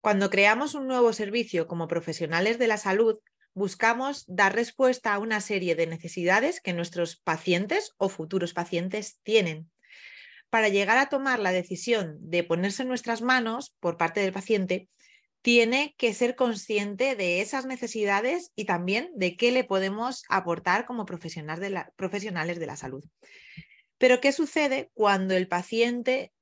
[0.00, 3.18] Cuando creamos un nuevo servicio como profesionales de la salud,
[3.52, 9.68] buscamos dar respuesta a una serie de necesidades que nuestros pacientes o futuros pacientes tienen.
[10.50, 14.88] Para llegar a tomar la decisión de ponerse en nuestras manos por parte del paciente,
[15.42, 21.06] tiene que ser consciente de esas necesidades y también de qué le podemos aportar como
[21.06, 21.60] profesionales
[22.58, 23.04] de la salud.
[23.98, 26.32] Pero ¿qué sucede cuando el paciente,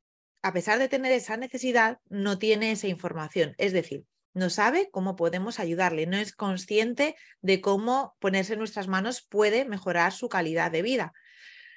[0.43, 3.55] a pesar de tener esa necesidad, no tiene esa información?
[3.59, 8.87] Es decir, no sabe cómo podemos ayudarle, no es consciente de cómo ponerse en nuestras
[8.87, 11.13] manos puede mejorar su calidad de vida.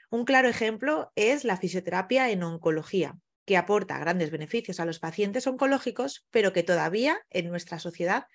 [0.10, 3.16] Un claro ejemplo es la fisioterapia en oncología,
[3.46, 8.26] que aporta grandes beneficios a los pacientes oncológicos, pero que todavía en nuestra sociedad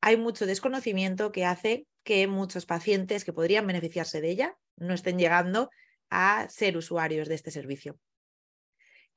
[0.00, 5.18] hay mucho desconocimiento que hace que muchos pacientes que podrían beneficiarse de ella no estén
[5.18, 5.70] llegando
[6.10, 7.98] a ser usuarios de este servicio.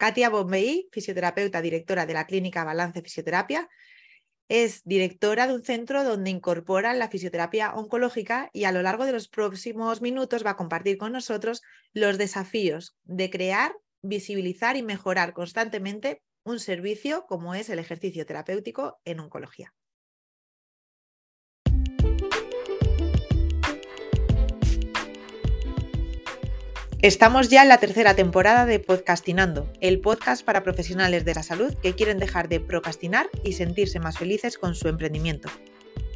[0.03, 3.69] Katia Bombay, fisioterapeuta directora de la clínica Balance Fisioterapia,
[4.49, 9.13] es directora de un centro donde incorporan la fisioterapia oncológica y a lo largo de
[9.13, 11.61] los próximos minutos va a compartir con nosotros
[11.93, 18.99] los desafíos de crear, visibilizar y mejorar constantemente un servicio como es el ejercicio terapéutico
[19.05, 19.73] en oncología.
[27.03, 31.73] Estamos ya en la tercera temporada de Podcastinando, el podcast para profesionales de la salud
[31.81, 35.49] que quieren dejar de procrastinar y sentirse más felices con su emprendimiento.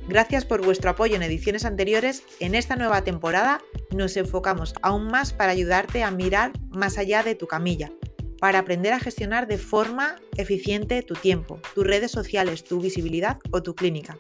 [0.08, 2.24] Gracias por vuestro apoyo en ediciones anteriores.
[2.40, 3.60] En esta nueva temporada
[3.94, 7.92] nos enfocamos aún más para ayudarte a mirar más allá de tu camilla,
[8.40, 13.62] para aprender a gestionar de forma eficiente tu tiempo, tus redes sociales, tu visibilidad o
[13.62, 14.18] tu clínica.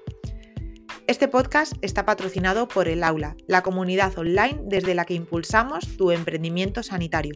[1.08, 6.11] Este podcast está patrocinado por el Aula, la comunidad online desde la que impulsamos tu
[6.11, 7.36] emprendimiento sanitario.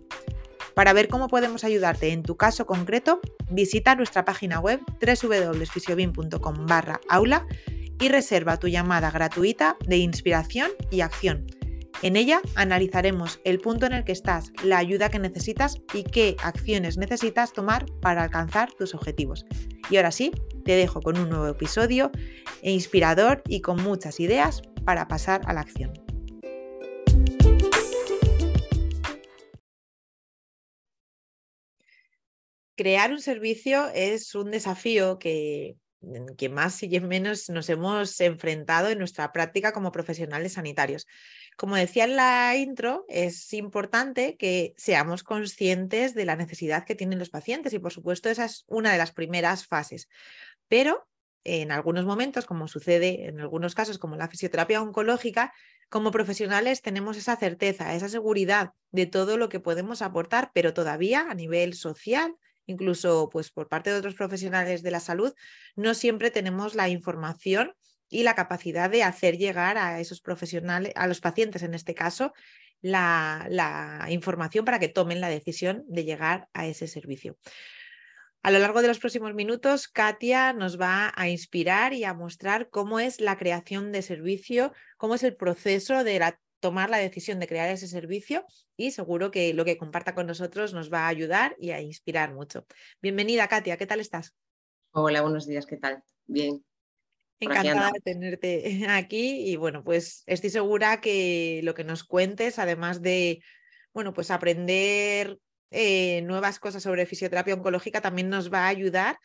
[0.76, 6.66] Para ver cómo podemos ayudarte en tu caso concreto, visita nuestra página web www.fisiobin.com
[7.08, 7.48] aula
[7.98, 11.46] y reserva tu llamada gratuita de inspiración y acción.
[12.04, 16.36] En ella analizaremos el punto en el que estás, la ayuda que necesitas y qué
[16.42, 19.46] acciones necesitas tomar para alcanzar tus objetivos.
[19.92, 20.32] Y ahora sí,
[20.66, 22.12] te dejo con un nuevo episodio
[22.64, 25.94] e inspirador y con muchas ideas para pasar a la acción.
[32.76, 35.76] Crear un servicio es un desafío que,
[36.38, 41.06] que más y menos nos hemos enfrentado en nuestra práctica como profesionales sanitarios.
[41.62, 47.20] Como decía en la intro, es importante que seamos conscientes de la necesidad que tienen
[47.20, 50.10] los pacientes y por supuesto esa es una de las primeras fases.
[50.68, 51.08] Pero
[51.44, 55.54] en algunos momentos, como sucede en algunos casos como la fisioterapia oncológica,
[55.88, 61.28] como profesionales tenemos esa certeza, esa seguridad de todo lo que podemos aportar, pero todavía
[61.30, 65.36] a nivel social, incluso pues por parte de otros profesionales de la salud,
[65.76, 67.76] no siempre tenemos la información
[68.12, 72.34] y la capacidad de hacer llegar a esos profesionales, a los pacientes en este caso,
[72.82, 77.38] la, información para que tomen la decisión de llegar a ese servicio.
[78.44, 82.70] A lo largo de los próximos minutos, Katia nos va a inspirar y a mostrar
[82.70, 87.48] cómo es la creación de servicio, cómo es el proceso de tomar la decisión de
[87.48, 88.46] crear ese servicio
[88.76, 92.34] y seguro que lo que comparta con nosotros nos va a ayudar y a inspirar
[92.34, 92.66] mucho.
[93.02, 94.36] Bienvenida, Katia, ¿qué tal estás?
[94.92, 96.04] Hola, buenos días, ¿qué tal?
[96.26, 96.64] Bien.
[97.42, 103.02] Encantada de tenerte aquí y bueno, pues estoy segura que lo que nos cuentes, además
[103.02, 103.42] de,
[103.94, 105.40] bueno, pues aprender
[105.72, 109.18] eh, nuevas cosas sobre fisioterapia oncológica también nos va a ayudar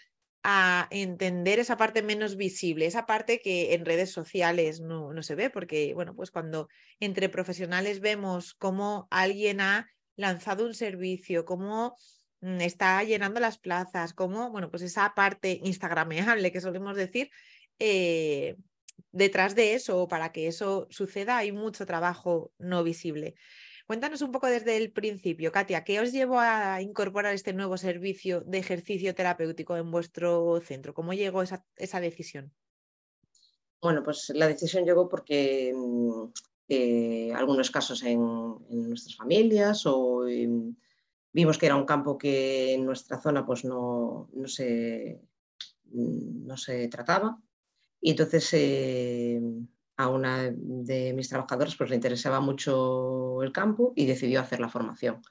[0.42, 5.34] a entender esa parte menos visible, esa parte que en redes sociales no, no se
[5.34, 6.68] ve, porque bueno, pues cuando
[7.00, 11.96] entre profesionales vemos cómo alguien ha lanzado un servicio, cómo
[12.40, 17.28] mm, está llenando las plazas, cómo, bueno, pues esa parte instagrameable que solemos decir,
[17.78, 18.56] eh,
[19.12, 23.34] detrás de eso, para que eso suceda, hay mucho trabajo no visible.
[23.86, 28.40] Cuéntanos un poco desde el principio, Katia, ¿qué os llevó a incorporar este nuevo servicio
[28.40, 30.92] de ejercicio terapéutico en vuestro centro?
[30.92, 32.52] ¿Cómo llegó esa, decisión?
[33.80, 36.24] Bueno, pues la decisión llegó porque mm,
[36.68, 38.20] eh, algunos casos en,
[38.68, 40.24] nuestras familias o
[41.32, 45.20] vimos que era un campo que en nuestra zona pues no, no, se,
[45.92, 47.40] no se trataba
[48.00, 49.40] y entonces eh,
[49.96, 54.68] a una de mis trabajadoras pues le interesaba mucho el campo y decidió hacer la
[54.68, 55.22] formación.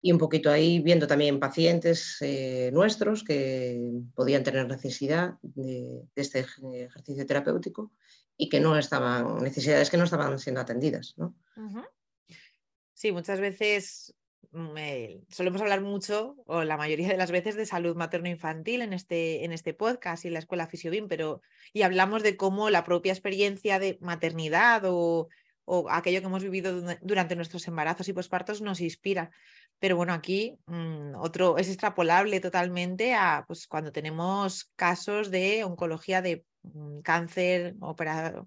[0.00, 6.40] Y un poquito ahí viendo también pacientes eh, nuestros que podían tener necesidad de, este
[6.40, 7.92] ejercicio terapéutico
[8.36, 11.14] y que no estaban, necesidades que no estaban siendo atendidas.
[12.94, 14.14] Sí, muchas veces
[15.28, 19.52] solemos hablar mucho, o la mayoría de las veces, de salud materno-infantil en este, en
[19.52, 21.40] este podcast y en la escuela Fisiobin, pero
[21.72, 25.28] y hablamos de cómo la propia experiencia de maternidad o,
[25.64, 29.30] o aquello que hemos vivido durante nuestros embarazos y pospartos nos inspira.
[29.78, 36.22] Pero bueno, aquí mm, otro es extrapolable totalmente a pues, cuando tenemos casos de oncología
[36.22, 37.76] de mm, cáncer,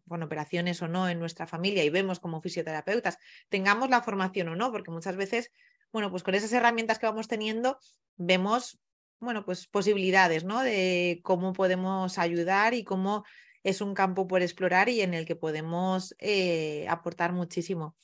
[0.08, 3.18] con operaciones o no en nuestra familia y vemos como fisioterapeutas,
[3.50, 5.52] tengamos la formación o no, porque muchas veces,
[5.96, 7.80] bueno, pues con esas herramientas que vamos teniendo,
[8.18, 8.78] vemos,
[9.22, 10.62] bueno, pues posibilidades, ¿no?
[10.62, 13.24] De cómo podemos ayudar y cómo
[13.64, 17.96] es un campo por explorar y en el que podemos eh, aportar muchísimo.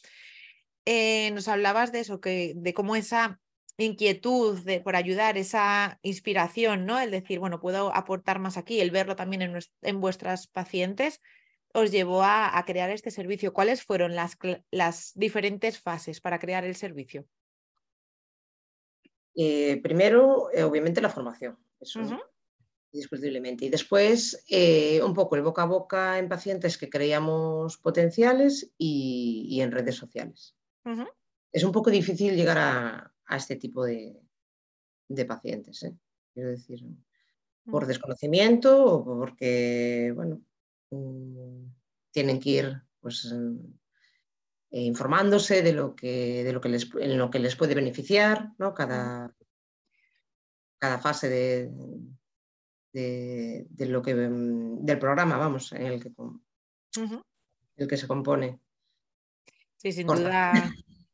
[0.86, 3.42] Eh, nos hablabas de eso, que, de cómo esa
[3.76, 6.98] inquietud de, por ayudar, esa inspiración, ¿no?
[6.98, 11.20] El decir, bueno, puedo aportar más aquí, el verlo también en, en vuestras pacientes,
[11.74, 13.52] os llevó a, crear este servicio.
[13.52, 14.38] ¿Cuáles fueron las,
[14.72, 17.28] las, diferentes fases para crear el servicio?
[19.36, 22.02] Eh, primero, eh, obviamente, la formación, eso
[22.94, 23.66] indiscutiblemente.
[23.66, 24.44] Y después,
[25.02, 30.56] un poco el boca a boca en pacientes que creíamos potenciales y en redes sociales.
[31.52, 34.20] Es un poco difícil llegar a, este tipo de,
[35.28, 35.96] pacientes, ¿eh?
[36.34, 36.84] quiero decir,
[37.66, 37.88] por mm.
[37.88, 40.42] desconocimiento o porque, bueno,
[40.90, 41.66] mm,
[42.12, 43.34] tienen que ir pues,
[44.72, 48.50] eh, informándose de lo que, de lo que les, en lo que les puede beneficiar,
[48.58, 48.74] ¿no?
[48.74, 49.34] Cada,
[50.80, 51.72] cada fase de,
[52.92, 56.12] de, lo que, mm, del programa, vamos, en el que,
[57.78, 58.60] el que se compone.
[59.78, 60.54] Sí, sin duda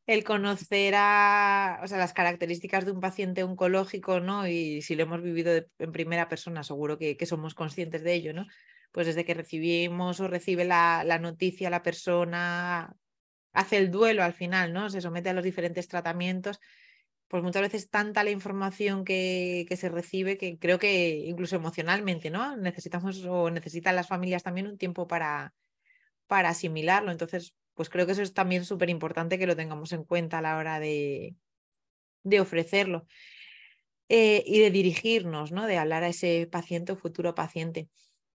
[0.08, 4.48] el conocer a, o sea, las características de un paciente oncológico, ¿no?
[4.48, 8.46] Y si lo hemos vivido en primera persona, seguro que, somos conscientes de ello, ¿no?
[8.90, 12.96] Pues desde que recibimos o recibe la, noticia la persona,
[13.52, 14.90] hace el duelo al final, ¿no?
[14.90, 16.60] Se somete a los diferentes tratamientos.
[17.28, 22.30] Pues muchas veces tanta la información que, que se recibe que creo que incluso emocionalmente,
[22.30, 22.56] ¿no?
[22.56, 25.54] Necesitamos o necesitan las familias también un tiempo para,
[26.26, 27.10] para asimilarlo.
[27.12, 30.42] Entonces, pues creo que eso es también súper importante que lo tengamos en cuenta a
[30.42, 31.36] la hora de,
[32.22, 33.06] de ofrecerlo
[34.08, 35.66] eh, y de dirigirnos, ¿no?
[35.66, 37.88] de hablar a ese paciente o futuro paciente.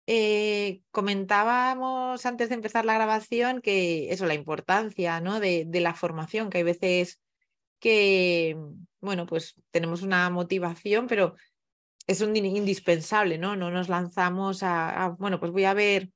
[0.06, 5.40] Eh, comentábamos antes de empezar la grabación que eso, la importancia ¿no?
[5.40, 7.22] de, de, la formación, que hay veces
[7.80, 8.58] que,
[9.02, 11.36] bueno, pues tenemos una motivación, pero
[12.08, 13.56] es un indispensable, ¿no?
[13.56, 16.10] No nos lanzamos a, bueno, pues voy a ver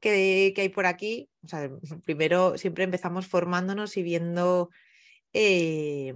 [0.00, 1.28] que, hay por aquí.
[2.04, 4.70] Primero siempre empezamos formándonos y viendo
[5.32, 6.14] eh,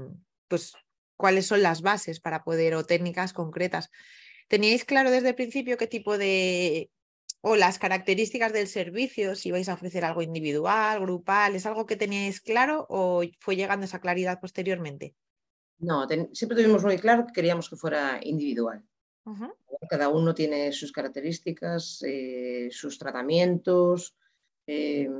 [0.49, 0.75] pues,
[1.17, 3.91] cuáles son las bases para poder o técnicas concretas.
[4.49, 6.91] ¿Teníais claro desde el principio qué tipo de
[7.47, 11.95] o las características del servicio, si vais a ofrecer algo individual, grupal, ¿es algo que
[11.95, 15.15] teníais claro o fue llegando esa claridad posteriormente?
[15.79, 18.83] No, siempre tuvimos muy claro que queríamos que fuera individual.
[19.91, 24.17] Cada uno tiene sus características, eh, sus tratamientos.
[24.67, 25.11] Eh,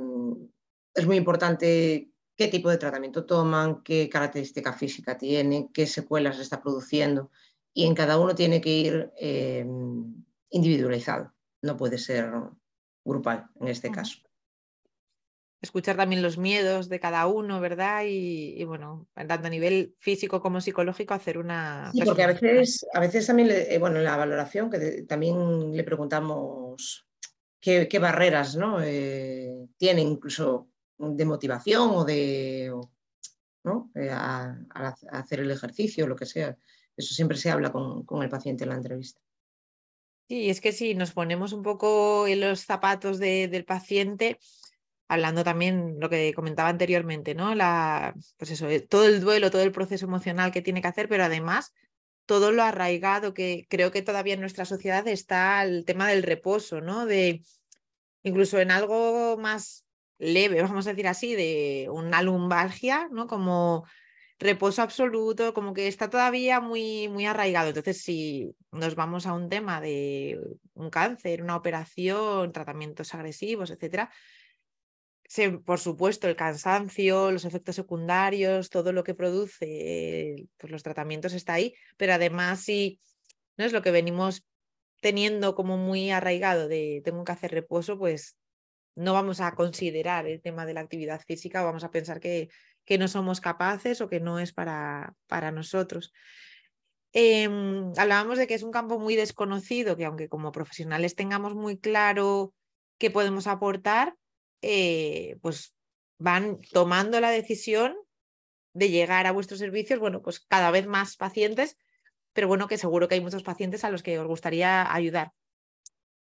[0.95, 6.59] es muy importante qué tipo de tratamiento toman, qué característica física tiene, qué secuelas está
[6.59, 7.29] produciendo.
[7.71, 9.63] Y en cada uno tiene que ir eh,
[10.49, 11.34] individualizado.
[11.65, 12.31] No puede ser
[13.03, 14.19] grupal en este caso
[15.65, 18.03] escuchar también los miedos de cada uno, ¿verdad?
[18.07, 21.91] Y, bueno, tanto a nivel físico como psicológico, hacer una...
[21.91, 25.83] Sí, porque a veces, a veces también, eh, bueno, en la valoración, que también le
[25.83, 27.05] preguntamos
[27.59, 28.81] qué, barreras ¿no?
[28.81, 32.73] Eh, tiene incluso de motivación o de...
[33.63, 33.91] ¿no?
[33.95, 34.55] Eh, a,
[35.11, 36.55] hacer el ejercicio, lo que sea.
[36.95, 39.19] Eso siempre se habla con, el paciente en la entrevista.
[40.27, 44.39] Sí, es que si nos ponemos un poco en los zapatos del paciente,
[45.07, 47.53] hablando también lo que comentaba anteriormente, ¿no?
[47.53, 51.07] La, pues eso, eh, todo el duelo, todo el proceso emocional que tiene que hacer,
[51.07, 51.73] pero además
[52.25, 56.81] todo lo arraigado que creo que todavía en nuestra sociedad está el tema del reposo,
[56.81, 57.05] ¿no?
[57.05, 57.43] De
[58.23, 59.85] incluso en algo más
[60.17, 63.27] leve, vamos a decir así, de una lumbalgia, ¿no?
[63.27, 63.85] Como
[64.39, 67.69] reposo absoluto, como que está todavía muy, muy arraigado.
[67.69, 70.39] Entonces, si nos vamos a un tema de
[70.73, 74.11] un cáncer, una operación, tratamientos agresivos, etcétera,
[75.65, 81.53] por supuesto, el cansancio, los efectos secundarios, todo lo que produce pues los tratamientos está
[81.53, 82.99] ahí, pero además si
[83.57, 84.45] no es lo que venimos
[85.01, 88.37] teniendo como muy arraigado de tengo que hacer reposo, pues
[88.95, 92.49] no vamos a considerar el tema de la actividad física, vamos a pensar que,
[92.85, 96.13] que no somos capaces o que no es para, para nosotros.
[97.11, 101.77] Em, hablábamos de que es un campo muy desconocido, que aunque como profesionales tengamos muy
[101.77, 102.53] claro
[102.97, 104.15] qué podemos aportar,
[104.61, 105.73] eh, pues
[106.17, 107.95] van tomando la decisión
[108.73, 111.77] de llegar a vuestros servicios, bueno, pues cada vez más pacientes,
[112.33, 115.31] pero bueno, que seguro que hay muchos pacientes a los que os gustaría ayudar.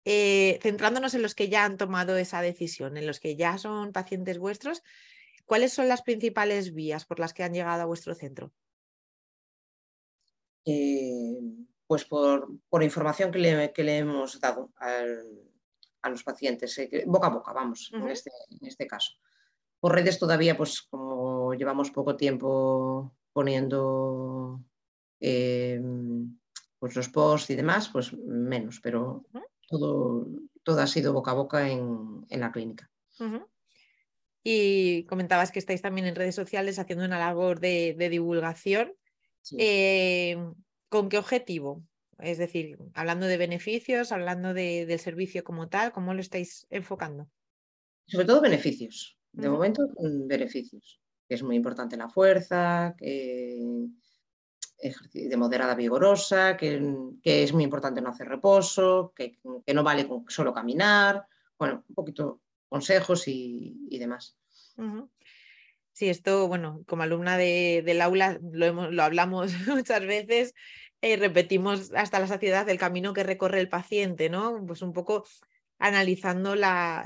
[0.06, 3.94] Eh, centrándonos en los que ya han tomado esa decisión, en los que ya son
[3.94, 4.84] pacientes vuestros,
[5.54, 8.52] ¿cuáles son las principales vías por las que han llegado a vuestro centro?
[10.66, 11.38] Eh,
[11.86, 15.24] pues por, por, información que le, que le hemos dado al,
[16.02, 19.14] a los pacientes, eh, boca a boca, vamos, en, este, en, este, caso.
[19.80, 24.60] Por redes todavía, pues como llevamos poco tiempo poniendo
[25.20, 25.80] eh,
[26.80, 29.24] pues los posts y demás, pues menos, pero
[29.70, 30.26] todo,
[30.64, 32.90] todo ha sido boca a boca en, en la clínica.
[34.44, 38.94] Y comentabas que estáis también en redes sociales haciendo una labor de, de divulgación.
[39.58, 40.38] Eh,
[40.90, 41.84] ¿Con qué objetivo?
[42.20, 47.30] Es decir, hablando de beneficios, hablando de, del servicio como tal, ¿cómo lo estáis enfocando?
[48.06, 49.18] Sobre todo beneficios.
[49.32, 51.02] De momento, mm, beneficios.
[51.28, 53.58] Que es muy importante la fuerza, que
[55.14, 56.82] de moderada vigorosa, que,
[57.22, 61.26] que, es muy importante no hacer reposo, que, que, no vale con solo caminar.
[61.58, 62.42] Bueno, un poquito
[62.74, 64.36] consejos y, y demás.
[65.92, 70.56] Sí, esto, bueno, como alumna de, del aula lo, hemos, lo hablamos muchas veces,
[71.00, 74.66] eh, repetimos hasta la saciedad el camino que recorre el paciente, ¿no?
[74.66, 75.24] Pues un poco
[75.78, 77.06] analizando la,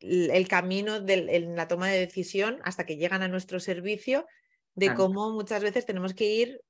[0.00, 4.26] el camino en la toma de decisión hasta que llegan a nuestro servicio,
[4.74, 6.60] de cómo muchas veces tenemos que ir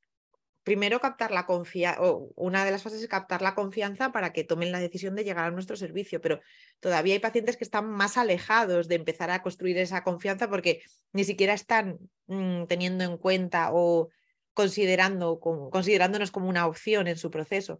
[0.66, 4.42] primero captar la confianza, o una de las fases es captar la confianza para que
[4.42, 6.40] tomen la decisión de llegar a nuestro servicio, pero
[6.80, 10.82] todavía hay pacientes que están más alejados de empezar a construir esa confianza porque
[11.12, 14.08] ni siquiera están mm, teniendo en cuenta o
[14.54, 17.78] considerando, considerándonos como una opción en su proceso.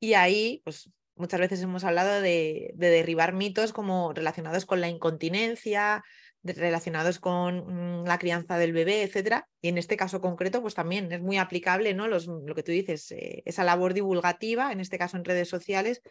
[0.00, 6.02] Y ahí, pues muchas veces hemos hablado de, derribar mitos como relacionados con la incontinencia,
[6.42, 9.48] relacionados con mm, la crianza del bebé, etcétera.
[9.60, 12.08] Y en este caso concreto, pues también es muy aplicable, ¿no?
[12.08, 16.02] Los, lo que tú dices, eh, esa labor divulgativa, en este caso en redes sociales,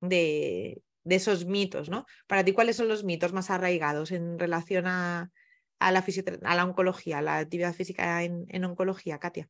[0.00, 2.06] de, de, esos mitos, ¿no?
[2.26, 5.30] Para ti, ¿cuáles son los mitos más arraigados en relación a,
[5.78, 6.04] a la,
[6.44, 9.48] a la oncología, la actividad física en, oncología, Katia?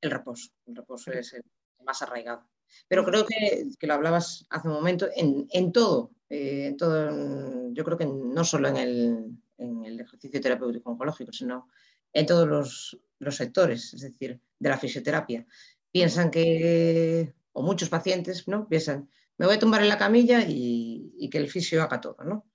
[0.00, 0.50] El reposo.
[0.66, 1.44] El reposo es el
[1.84, 2.48] más arraigado.
[2.86, 7.72] Pero creo que, que lo hablabas hace un momento, en, en todo, eh, en todo,
[7.72, 11.68] yo creo que no solo en el, en el ejercicio terapéutico oncológico, sino
[12.12, 15.46] en todos los, los, sectores, es decir, de la fisioterapia.
[15.92, 18.68] Piensan que, o muchos pacientes, ¿no?
[18.68, 22.16] Piensan, me voy a tumbar en la camilla y, y que el fisio haga todo,
[22.24, 22.46] ¿no?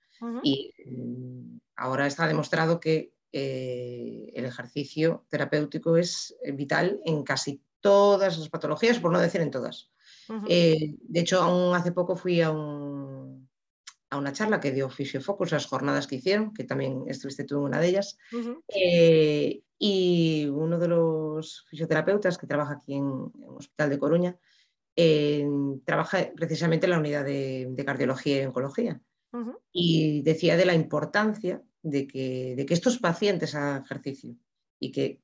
[0.44, 0.74] Y
[1.76, 9.00] ahora está demostrado que eh, el ejercicio terapéutico es vital en casi todas las patologías,
[9.00, 9.92] por no decir en todas.
[10.48, 12.50] Eh, de hecho, aún hace poco fui a,
[14.18, 17.80] una charla que dio Fisiofocus, las jornadas que hicieron, que también estuviste tú en una
[17.80, 18.18] de ellas,
[18.68, 24.38] eh, y uno de los fisioterapeutas que trabaja aquí en, el Hospital de Coruña,
[25.84, 29.02] trabaja precisamente en la unidad de, de cardiología y oncología.
[29.72, 34.36] Y decía de la importancia de que, de que, estos pacientes hagan ejercicio
[34.80, 35.22] y que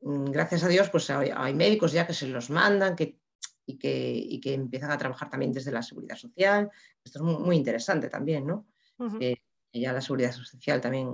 [0.00, 3.19] mm, gracias a Dios pues hay, médicos ya que se los mandan que,
[3.70, 6.70] y, que, y, que, empiezan a trabajar también desde la seguridad social.
[7.04, 8.66] Esto es muy, interesante también, ¿no?
[9.18, 9.40] que
[9.72, 11.08] ya la seguridad social también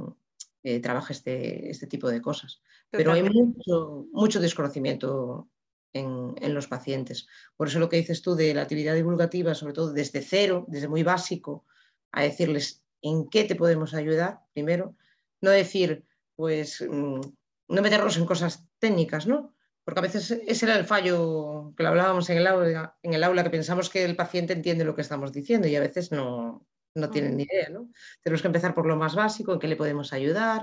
[0.65, 2.61] eh, trabaja este, este tipo de cosas.
[2.91, 5.49] Pero hay mucho, mucho desconocimiento
[5.93, 7.29] en, en, los pacientes.
[7.57, 10.89] Por eso lo que dices tú de la actividad divulgativa, sobre todo desde cero, desde
[10.89, 11.65] muy básico,
[12.13, 14.97] a decirles en qué te podemos ayudar, primero,
[15.41, 17.21] no decir, pues, mm,
[17.69, 19.55] no meternos en cosas técnicas, ¿no?
[19.87, 23.23] Porque a veces ese era el fallo que lo hablábamos en el, aula, en el
[23.23, 26.66] aula, que pensamos que el paciente entiende lo que estamos diciendo y a veces no,
[26.97, 27.88] no tienen ni idea, ¿no?
[28.21, 30.62] Tenemos que empezar por lo más básico, en qué le podemos ayudar,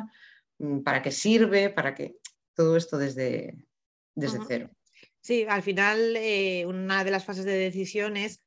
[0.58, 2.18] mm, para qué sirve, para qué...
[2.54, 3.66] Todo esto desde,
[4.14, 4.70] desde cero.
[5.22, 8.44] Sí, al final eh, una de las fases de decisión es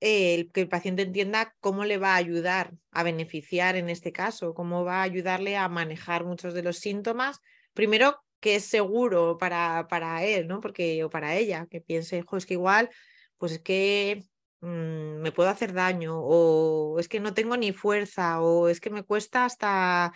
[0.00, 4.52] el, que el paciente entienda cómo le va a ayudar a beneficiar en este caso,
[4.52, 7.40] cómo va a ayudarle a manejar muchos de los síntomas.
[7.72, 10.60] Primero, que es seguro para, para él, ¿no?
[10.60, 12.90] Porque, o para ella, que piense, es que igual,
[13.38, 14.22] pues es que
[14.60, 18.90] mmm, me puedo hacer daño, o es que no tengo ni fuerza, o es que
[18.90, 20.12] me cuesta hasta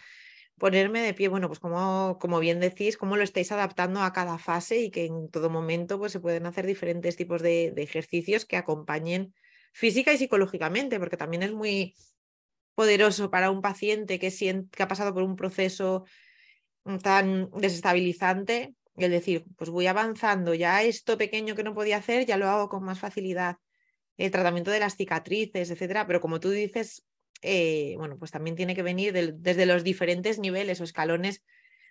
[0.59, 1.29] ponerme de pie.
[1.29, 5.07] Bueno, pues como, como bien decís, cómo lo estáis adaptando a cada fase y que
[5.07, 9.33] en todo momento pues, se pueden hacer diferentes tipos de, de ejercicios que acompañen
[9.73, 11.95] física y psicológicamente, porque también es muy
[12.75, 16.05] poderoso para un paciente que, siente, que ha pasado por un proceso
[17.03, 22.37] tan desestabilizante el decir, pues voy avanzando, ya esto pequeño que no podía hacer, ya
[22.37, 23.57] lo hago con más facilidad.
[24.17, 27.07] El tratamiento de las cicatrices, etcétera, pero como tú dices,
[27.43, 31.45] eh, bueno, pues también tiene que venir desde los diferentes niveles o escalones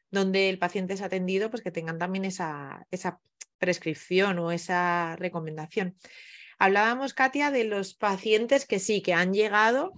[0.10, 3.20] donde el paciente es atendido, pues que tengan también esa, esa
[3.58, 5.96] prescripción o esa recomendación.
[6.60, 9.94] Hablábamos, Katia, de los pacientes que sí, que han llegado,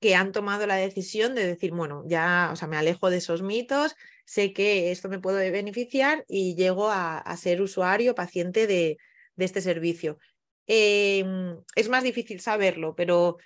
[0.00, 3.42] que han tomado la decisión de decir, bueno, ya, o sea, me alejo de esos
[3.42, 8.98] mitos, sé que esto me puede beneficiar y llego a, ser usuario, paciente de,
[9.36, 10.18] este servicio.
[10.66, 13.38] Em, es más difícil saberlo, pero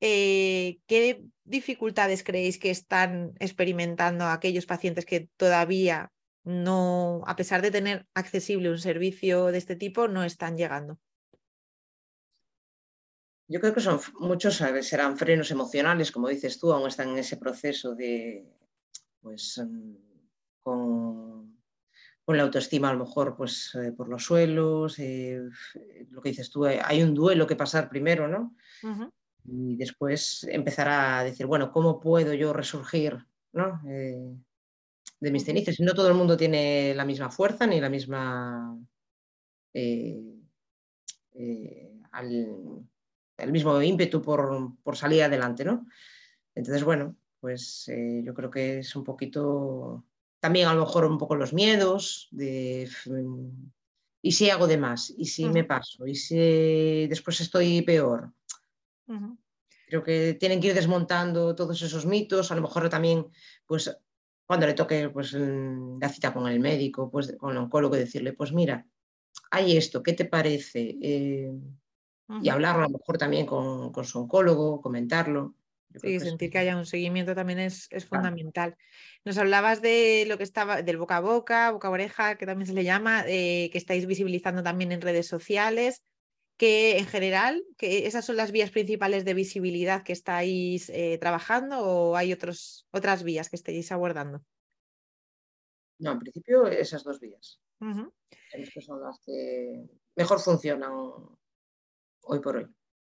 [0.00, 6.12] eh, ¿qué dificultades creéis que están experimentando aquellos pacientes que todavía
[6.44, 10.98] no, a pesar de tener accesible un servicio de este tipo, no están llegando?
[13.48, 17.36] Yo creo que son muchos serán frenos emocionales, como dices tú, aún están en ese
[17.36, 18.44] proceso de,
[19.20, 19.60] pues,
[20.66, 21.56] con,
[22.26, 25.40] la autoestima a lo mejor, pues, eh, por los suelos, eh,
[26.10, 28.56] lo que dices tú, hay un duelo que pasar primero, ¿no?
[29.48, 33.26] y después empezar a decir, bueno, ¿cómo puedo yo resurgir
[33.88, 34.34] eh,
[35.20, 35.78] de mis cenizas?
[35.80, 38.76] No todo el mundo tiene la misma fuerza ni la misma...
[39.72, 40.20] Eh,
[41.34, 41.92] eh,
[43.38, 45.86] el mismo ímpetu por, salir adelante, ¿no?
[46.54, 47.90] Entonces, bueno, pues
[48.22, 50.06] yo creo que es un poquito,
[50.46, 52.88] también a lo mejor un poco los miedos de,
[54.22, 55.12] ¿y si hago de más?
[55.18, 56.06] ¿Y si me paso?
[56.06, 58.32] ¿Y si después estoy peor?
[59.88, 63.26] Creo que tienen que ir desmontando todos esos mitos, a lo mejor también,
[63.66, 63.92] pues
[64.46, 68.52] cuando le toque pues, la cita con el médico, pues con el oncólogo, decirle, pues
[68.52, 68.86] mira,
[69.50, 70.96] hay esto, ¿qué te parece?
[71.02, 71.52] Eh,
[72.40, 75.56] y hablarlo a lo mejor también con, su oncólogo, comentarlo.
[75.94, 78.76] Sí, sentir que haya un seguimiento también es, fundamental.
[79.24, 82.66] Nos hablabas de lo que estaba, del boca a boca, boca a oreja, que también
[82.66, 86.02] se le llama, eh, que estáis visibilizando también en redes sociales
[86.56, 91.80] que en general, que esas son las vías principales de visibilidad que estáis eh, trabajando
[91.80, 94.42] o hay otros, otras vías que estéis abordando?
[95.98, 97.60] No, en principio esas dos vías.
[98.80, 100.92] son las que mejor funcionan
[102.22, 102.66] hoy por hoy.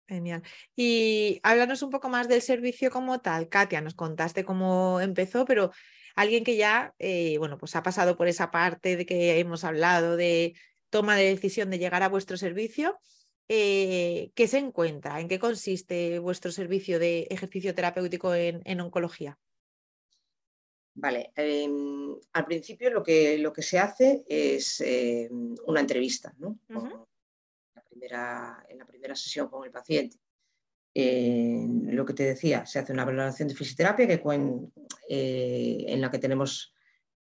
[0.09, 0.43] Genial.
[0.75, 3.51] Y háblanos un poco más del servicio como tal.
[3.51, 5.71] Katia, nos contaste cómo empezó, pero
[6.17, 10.17] alguien que ya, eh, bueno, pues ha pasado por esa parte de que hemos hablado
[10.17, 10.55] de
[10.89, 12.99] toma de decisión de llegar a vuestro servicio,
[13.49, 15.21] eh, ¿qué se encuentra?
[15.21, 19.39] ¿En qué consiste vuestro servicio de ejercicio terapéutico en, oncología?
[20.95, 26.59] Vale, em, al principio lo que, lo que se hace es em, una entrevista, ¿no?
[27.99, 30.19] Primera, en la primera sesión con el paciente.
[30.95, 34.21] lo que te decía, se hace una valoración de fisioterapia que,
[35.09, 36.75] eh, en la que tenemos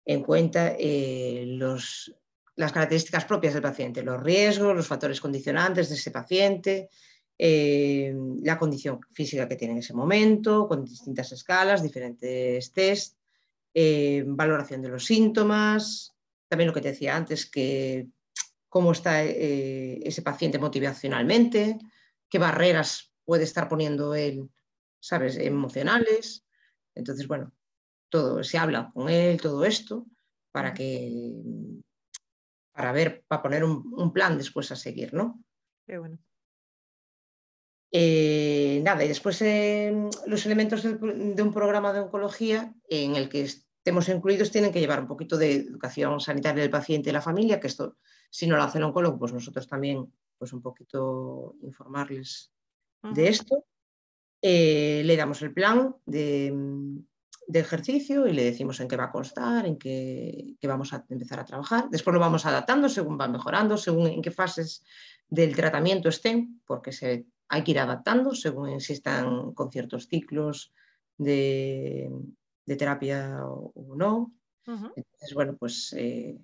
[0.05, 2.13] en cuenta eh, los,
[2.55, 6.89] las características propias del paciente, los riesgos, los factores condicionantes de ese paciente,
[7.37, 13.17] eh, la condición física que tiene en ese momento, con distintas escalas, diferentes test,
[13.73, 16.15] eh, valoración de los síntomas,
[16.47, 18.07] también lo que te decía antes, que
[18.69, 21.77] cómo está eh, ese paciente motivacionalmente,
[22.29, 24.49] qué barreras puede estar poniendo él,
[24.99, 26.45] ¿sabes?, emocionales.
[26.95, 27.51] Entonces, bueno,
[28.09, 30.05] todo, se habla con él, todo esto,
[30.51, 31.33] para que
[32.79, 35.43] para ver, para poner un, plan después a seguir, ¿no?
[35.85, 36.17] Qué bueno.
[37.91, 39.93] Eh, nada, y después eh,
[40.27, 45.01] los elementos de, un programa de oncología en el que estemos incluidos tienen que llevar
[45.01, 47.97] un poquito de educación sanitaria del paciente y la familia, que esto,
[48.29, 52.51] si no lo hace el oncólogo, pues nosotros también, pues un poquito informarles
[53.01, 53.65] de esto.
[54.41, 56.53] Eh, le damos el plan de,
[57.49, 61.39] de ejercicio y le decimos en qué va a constar, en qué, vamos a empezar
[61.39, 61.89] a trabajar.
[61.89, 64.85] Después lo vamos adaptando según va mejorando, según en qué fases
[65.27, 70.71] del tratamiento estén, porque se, hay que ir adaptando según si están con ciertos ciclos
[71.17, 72.11] de,
[72.77, 74.31] terapia o, no.
[74.67, 76.37] Entonces, bueno, pues eh,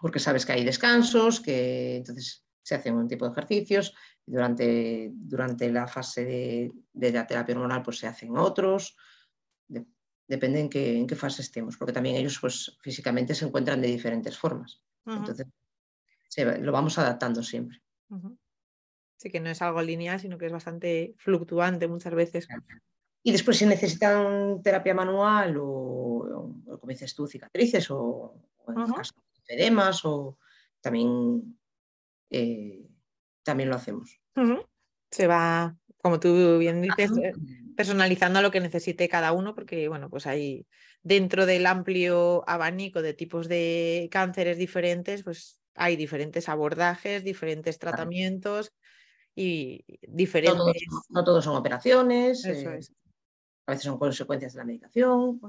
[0.00, 3.94] porque sabes que hay descansos, que entonces se hacen un tipo de ejercicios,
[4.26, 8.96] durante, durante la fase de, de la terapia hormonal pues se hacen otros
[10.28, 13.88] depende en qué, en qué fase estemos, porque también ellos pues, físicamente se encuentran de
[13.88, 14.82] diferentes formas.
[15.06, 15.46] Entonces,
[16.60, 17.82] lo vamos adaptando siempre.
[19.16, 22.46] Sí, que no es algo lineal, sino que es bastante fluctuante muchas veces.
[23.22, 28.34] Y después, si necesitan terapia manual o, como dices tú, cicatrices o,
[28.68, 30.38] en el caso de edemas, o
[30.80, 31.58] también,
[32.30, 32.86] eh,
[33.42, 34.20] también lo hacemos.
[35.10, 37.10] Se va, como tú bien dices,
[37.76, 40.66] personalizando a lo que necesite cada uno, porque bueno, pues hay
[41.02, 48.72] dentro del amplio abanico de tipos de cánceres diferentes, pues hay diferentes abordajes, diferentes tratamientos
[49.34, 50.82] y diferentes.
[51.08, 52.66] No todos, son operaciones, eh,
[53.66, 55.40] a veces son consecuencias de la medicación.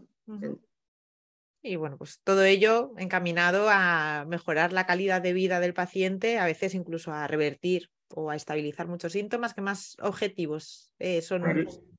[1.62, 6.46] Y bueno, pues todo ello encaminado a mejorar la calidad de vida del paciente, a
[6.46, 11.44] veces incluso a revertir o a estabilizar muchos síntomas, que más objetivos eh, son.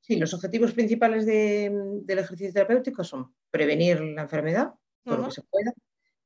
[0.00, 4.72] Sí, los objetivos principales del ejercicio terapéutico son prevenir la enfermedad,
[5.04, 5.72] todo lo que se pueda,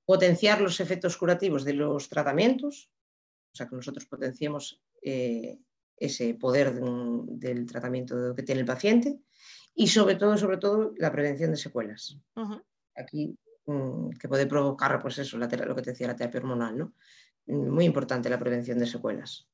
[0.05, 2.91] potenciar los efectos curativos de los tratamientos,
[3.53, 5.59] o sea, que nosotros potenciemos eh,
[5.97, 9.19] ese poder del tratamiento que tiene el paciente
[9.75, 12.19] y sobre todo, sobre todo, la prevención de secuelas.
[12.97, 16.79] Aquí, mm, que puede provocar, pues eso, la, lo que te decía, la terapia hormonal,
[16.79, 16.95] ¿no?
[17.47, 19.49] Mm, muy importante la prevención de secuelas.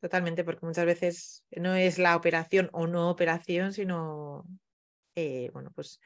[0.00, 4.44] Totalmente, porque muchas veces no es la operación o no operación, sino,
[5.14, 6.00] eh, bueno, pues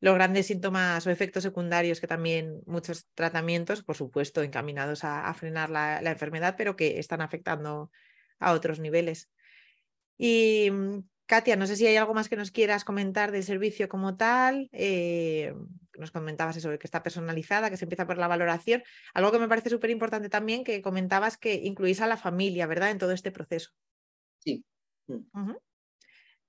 [0.00, 5.70] los grandes síntomas o efectos secundarios que también muchos tratamientos, por supuesto, encaminados a, frenar
[5.70, 7.90] la, enfermedad, pero que están afectando
[8.40, 9.30] a otros niveles.
[10.18, 13.88] Y mm, Katia, no sé si hay algo más que nos quieras comentar del servicio
[13.88, 14.68] como tal.
[14.72, 15.54] Eh,
[15.98, 18.82] nos comentabas eso, que está personalizada, que se empieza por la valoración.
[19.14, 22.90] Algo que me parece súper importante también, que comentabas que incluís a la familia, ¿verdad?,
[22.90, 23.70] en todo este proceso.
[24.38, 24.64] Sí.
[25.06, 25.52] Mm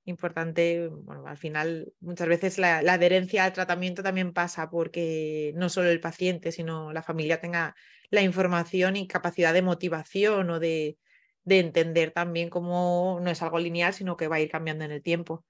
[0.06, 5.90] importante, bueno, al final muchas veces la, adherencia al tratamiento también pasa porque no solo
[5.90, 7.76] el paciente, sino la familia tenga
[8.10, 10.98] la información y capacidad de motivación o de,
[11.46, 15.02] entender también cómo no es algo lineal, sino que va a ir cambiando en el
[15.02, 15.46] tiempo.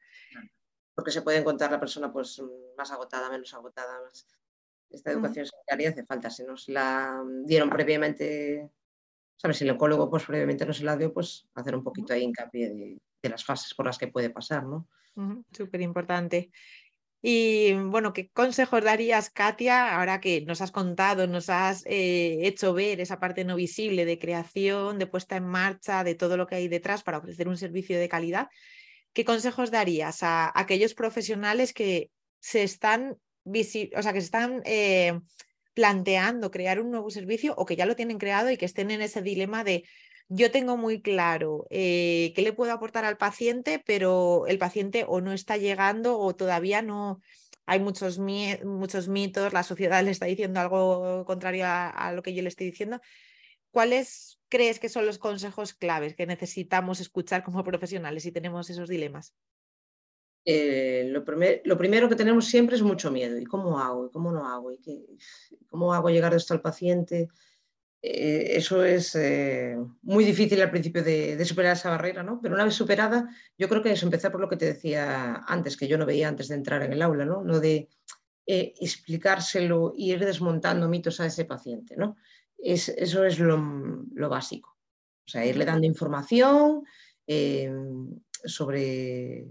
[0.95, 2.41] Porque se puede encontrar la persona pues
[2.77, 3.99] más agotada, menos agotada.
[4.89, 6.29] Esta educación sanitaria hace falta.
[6.29, 8.69] Si nos la dieron previamente,
[9.37, 9.57] ¿sabes?
[9.57, 12.69] Si el oncólogo pues previamente no se la dio, pues hacer un poquito ahí hincapié
[12.69, 14.87] de de las fases por las que puede pasar, ¿no?
[15.51, 16.51] Súper importante.
[17.25, 22.73] Y bueno, ¿qué consejos darías, Katia, ahora que nos has contado, nos has eh, hecho
[22.73, 26.55] ver esa parte no visible de creación, de puesta en marcha, de todo lo que
[26.55, 28.49] hay detrás para ofrecer un servicio de calidad?
[29.13, 35.17] ¿Qué consejos darías a, aquellos profesionales que se están, o sea, que se están eh,
[35.73, 39.01] planteando crear un nuevo servicio o que ya lo tienen creado y que estén en
[39.01, 39.85] ese dilema de
[40.35, 45.21] yo tengo muy claro eh, qué le puedo aportar al paciente, pero el paciente o
[45.21, 47.21] no está llegando o todavía no.
[47.65, 52.41] Hay muchos, muchos mitos, la sociedad le está diciendo algo contrario a, lo que yo
[52.41, 52.99] le estoy diciendo.
[53.71, 58.89] ¿Cuáles crees que son los consejos claves que necesitamos escuchar como profesionales si tenemos esos
[58.89, 59.33] dilemas?
[60.45, 61.23] Eh, lo,
[61.77, 63.37] primero que tenemos siempre es mucho miedo.
[63.37, 64.07] ¿Y cómo hago?
[64.07, 64.71] ¿Y cómo no hago?
[64.71, 65.17] ¿Y
[65.67, 67.29] cómo hago llegar esto al paciente?
[68.05, 72.41] Eh, eso es eh, muy difícil al principio de, superar esa barrera, ¿no?
[72.41, 75.77] Pero una vez superada, yo creo que es empezar por lo que te decía antes,
[75.77, 77.45] que yo no veía antes de entrar en el aula, ¿no?
[77.45, 77.87] No de
[78.45, 82.17] eh, explicárselo y ir desmontando mitos a ese paciente, ¿no?
[82.57, 83.57] Es, eso es lo,
[84.29, 84.77] básico.
[85.25, 86.83] O sea, irle dando información
[88.43, 89.47] sobre,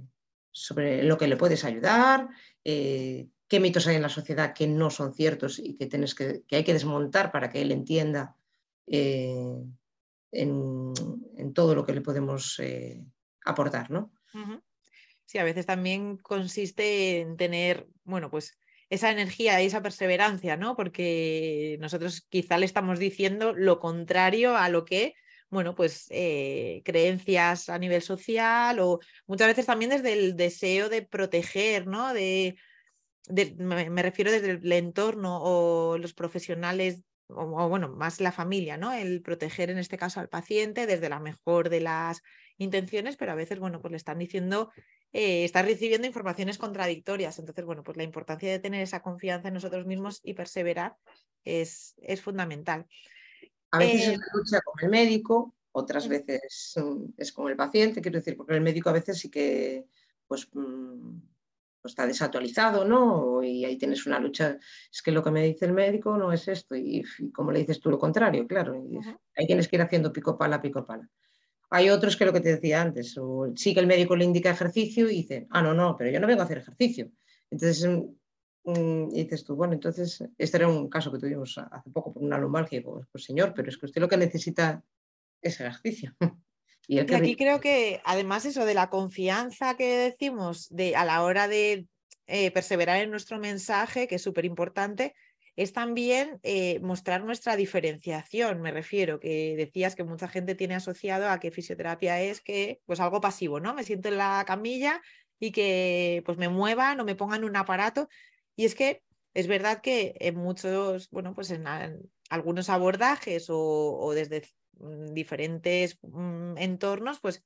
[0.50, 2.28] sobre lo que le puedes ayudar,
[2.62, 6.64] qué mitos hay en la sociedad que no son ciertos y que, tienes que hay
[6.64, 8.36] que desmontar para que él entienda
[8.86, 9.64] eh,
[10.32, 10.94] en,
[11.54, 13.04] todo lo que le podemos eh,
[13.44, 14.12] aportar, ¿no?
[15.26, 18.58] Sí, a veces también consiste en tener, bueno, pues
[18.92, 20.76] esa energía y esa perseverancia, ¿no?
[20.76, 25.14] Porque nosotros quizá le estamos diciendo lo contrario a lo que,
[25.48, 31.00] bueno, pues eh, creencias a nivel social o muchas veces también desde el deseo de
[31.02, 32.12] proteger, ¿no?
[32.12, 32.56] De,
[33.56, 38.92] me, refiero desde el entorno o los profesionales o, bueno, más la familia, ¿no?
[38.92, 42.22] El proteger en este caso al paciente desde la mejor de las
[42.58, 44.70] intenciones, pero a veces, bueno, pues le están diciendo,
[45.12, 47.38] eh, está recibiendo informaciones contradictorias.
[47.38, 50.96] Entonces, bueno, pues la importancia de tener esa confianza en nosotros mismos y perseverar
[51.44, 52.86] es, es fundamental.
[53.70, 56.74] A veces es la lucha con el médico, otras veces
[57.16, 59.86] es con el paciente, quiero decir, porque el médico a veces sí que,
[60.26, 61.31] pues, mm, pues,
[61.88, 63.42] está desactualizado, ¿no?
[63.42, 64.58] Y ahí tienes una lucha,
[64.90, 67.80] es que lo que me dice el médico no es esto, y, como le dices
[67.80, 68.98] tú lo contrario, claro, y
[69.36, 71.08] ahí tienes que ir haciendo pico pala, pico pala.
[71.70, 74.50] Hay otros que lo que te decía antes, o sí que el médico le indica
[74.50, 77.10] ejercicio y dice, ah, no, no, pero yo no vengo a hacer ejercicio.
[77.50, 82.12] Entonces, mm, mm, dices tú, bueno, entonces, este era un caso que tuvimos hace poco
[82.12, 84.84] por una lumbalgia, pues, pues señor, pero es que usted lo que necesita
[85.40, 86.14] es ejercicio.
[86.88, 91.48] Y, aquí creo que además eso de la confianza que decimos de, a la hora
[91.48, 91.86] de
[92.26, 95.14] eh, perseverar en nuestro mensaje, que es súper importante,
[95.54, 98.60] es también eh, mostrar nuestra diferenciación.
[98.62, 103.00] Me refiero que decías que mucha gente tiene asociado a que fisioterapia es que, pues
[103.00, 103.74] algo pasivo, ¿no?
[103.74, 105.02] Me siento en la camilla
[105.38, 108.08] y que pues me muevan o me pongan un aparato.
[108.56, 109.02] Y es que
[109.34, 111.66] es verdad que en muchos, bueno, pues en,
[112.30, 114.42] algunos abordajes o, o desde
[115.12, 117.44] diferentes mm, entornos, pues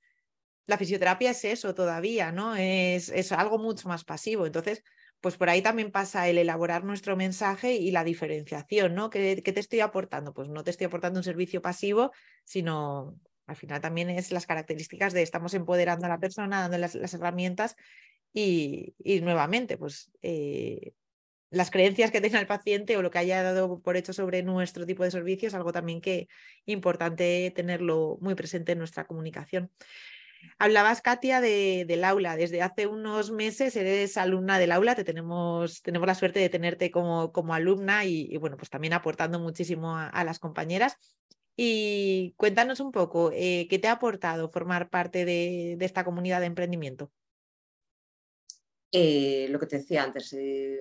[0.67, 2.57] la fisioterapia es eso todavía, ¿no?
[2.57, 4.47] Es, es algo mucho más pasivo.
[4.47, 4.83] Entonces,
[5.21, 9.11] pues por ahí también pasa el elaborar nuestro mensaje y la diferenciación, ¿no?
[9.11, 10.33] ¿Qué, te estoy aportando?
[10.35, 12.13] Pues no te estoy aportando un servicio pasivo,
[12.45, 16.95] sino al final también es las características de estamos empoderando a la persona, dando las,
[17.15, 17.77] herramientas
[18.33, 20.93] y, nuevamente, pues eh,
[21.51, 24.87] las creencias que tenga el paciente o lo que haya dado por hecho sobre nuestro
[24.87, 26.29] tipo de servicios, algo también que
[26.65, 29.71] importante tenerlo muy presente en nuestra comunicación.
[30.59, 32.37] Hablabas, Katia, del aula.
[32.37, 36.91] Desde hace unos meses eres alumna del aula, te tenemos, tenemos la suerte de tenerte
[36.91, 40.97] como, como alumna y, bueno, pues también aportando muchísimo a, las compañeras.
[41.57, 46.47] Y cuéntanos un poco, eh, ¿qué te ha aportado formar parte de, esta comunidad de
[46.47, 47.11] emprendimiento?
[48.93, 50.79] Eh, lo que te decía antes, eh,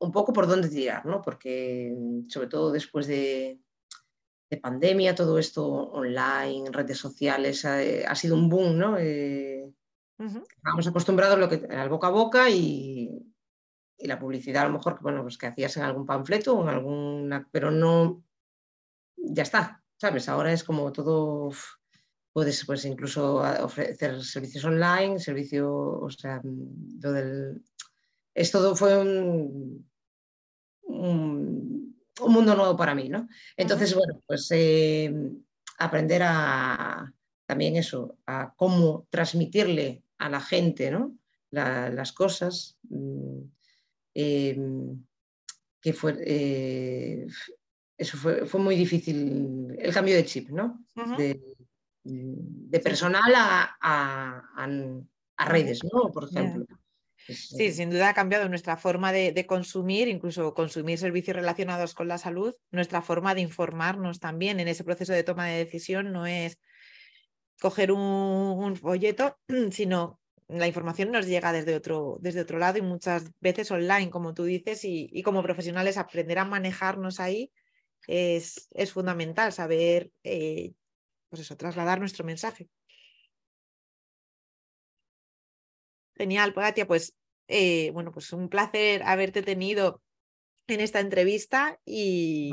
[0.00, 1.22] un poco por dónde tirar, ¿no?
[1.22, 1.94] Porque
[2.28, 3.60] sobre todo después de,
[4.50, 8.96] de pandemia, todo esto online, redes sociales, ha, sido un boom, ¿no?
[8.98, 9.72] Eh,
[10.18, 13.24] Estamos acostumbrados a lo que, al boca a boca y,
[13.98, 17.48] la publicidad a lo mejor bueno, pues que hacías en algún panfleto o en alguna,
[17.50, 18.22] pero no,
[19.16, 20.28] ya está, ¿sabes?
[20.28, 21.50] Ahora es como todo,
[22.32, 27.62] puedes pues, incluso ofrecer servicios online, servicio, o sea, lo del,
[28.34, 29.88] es todo fue un
[32.20, 33.28] un mundo nuevo para mí, ¿no?
[33.56, 35.12] Entonces, bueno, pues eh,
[35.78, 37.12] aprender a
[37.46, 41.16] también eso, a cómo transmitirle a la gente, ¿no?
[41.50, 42.76] las cosas.
[42.90, 43.40] Mm,
[44.14, 45.04] em,
[45.80, 47.26] que fue, eh,
[47.96, 50.84] eso fue, fue, muy difícil, el cambio de chip, ¿no?
[51.16, 56.10] de, personal a, a, redes, ¿no?
[56.10, 56.66] Por ejemplo.
[57.26, 62.16] Sí, sin duda ha cambiado nuestra forma de, consumir, incluso consumir servicios relacionados con la
[62.16, 66.58] salud, nuestra forma de informarnos también en ese proceso de toma de decisión no es
[67.60, 69.38] coger un, folleto,
[69.72, 74.32] sino la información nos llega desde otro, desde otro lado y muchas veces online, como
[74.32, 77.52] tú dices, y, como profesionales aprender a manejarnos ahí
[78.06, 80.72] es, es fundamental, saber eh,
[81.28, 82.68] pues eso, trasladar nuestro mensaje.
[86.18, 87.14] Genial, Pagatia, pues
[87.46, 90.02] eh, bueno, pues un placer haberte tenido
[90.66, 92.50] en esta entrevista y,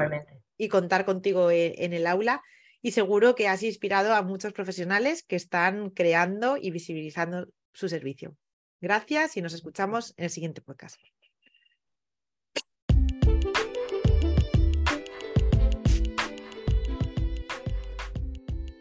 [0.56, 2.44] y contar contigo e, en, el aula.
[2.84, 8.38] Y seguro que has inspirado a muchos profesionales que están creando y visibilizando su servicio.
[8.80, 11.02] Gracias y nos escuchamos en el siguiente podcast.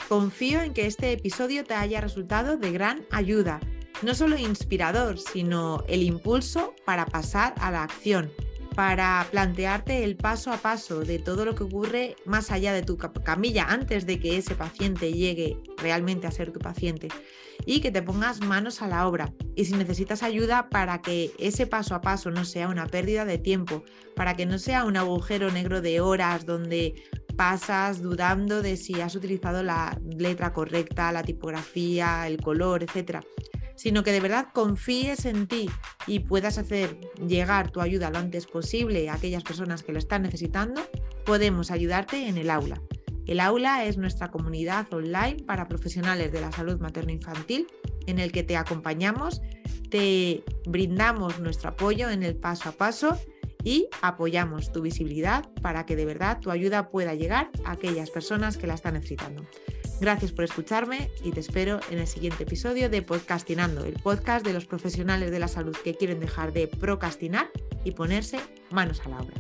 [0.07, 3.59] Confío en que este episodio te haya resultado de gran ayuda
[4.05, 8.31] no solo inspirador, sino el impulso para pasar a la acción,
[8.75, 12.99] para plantearte el paso a paso de todo lo que ocurre más allá de tu
[12.99, 17.09] camilla antes de que ese paciente llegue realmente a ser tu paciente
[17.65, 19.33] y que te pongas manos a la obra.
[19.55, 23.39] Y si necesitas ayuda para que ese paso a paso no sea una pérdida de
[23.39, 23.85] tiempo,
[24.17, 26.95] para que no sea un agujero negro de horas donde
[27.37, 33.23] pasas dudando de si has utilizado la letra correcta, la tipografía, el color, etcétera
[33.77, 35.69] sino que de verdad confíes en ti
[36.07, 40.23] y puedas hacer llegar tu ayuda lo antes posible a aquellas personas que lo están
[40.23, 40.83] necesitando,
[41.25, 42.81] podemos ayudarte en el aula.
[43.27, 47.67] El aula es nuestra comunidad online para profesionales de la salud materno-infantil
[48.07, 49.41] en el que te acompañamos,
[49.91, 53.19] te brindamos nuestro apoyo en el paso a paso
[53.63, 58.59] y apoyamos tu visibilidad para que de verdad tu ayuda pueda llegar a aquellas personas
[58.59, 59.47] que la están necesitando.
[60.01, 64.53] Gracias por escucharme y te espero en el siguiente episodio de Podcastinando, el podcast de
[64.53, 67.51] los profesionales de la salud que quieren dejar de procrastinar
[67.85, 69.35] y ponerse manos a la obra.